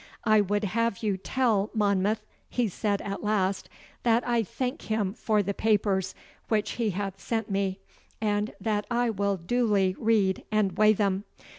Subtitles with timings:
[0.23, 3.69] 'I would have you tell Monmouth,' he said at last,
[4.01, 6.15] 'that I thank him for the papers
[6.47, 7.77] which he hath sent me,
[8.19, 11.25] and that I will duly read and weigh them.